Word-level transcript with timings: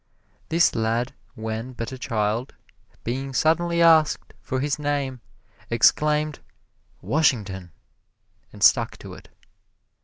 This 0.49 0.73
lad 0.73 1.13
when 1.35 1.73
but 1.73 1.91
a 1.91 1.97
child, 1.99 2.55
being 3.03 3.35
suddenly 3.35 3.83
asked 3.83 4.33
for 4.41 4.59
his 4.59 4.79
name, 4.79 5.21
exclaimed, 5.69 6.39
"Washington," 7.03 7.71
and 8.51 8.63
stuck 8.63 8.97
to 8.97 9.13
it. 9.13 9.29